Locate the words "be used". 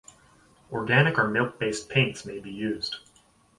2.39-2.95